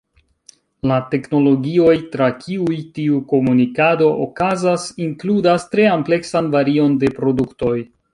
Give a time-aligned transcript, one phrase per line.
[0.91, 7.77] La teknologioj tra kiuj tiu komunikado okazas inkludas tre ampleksan varion de produktoj.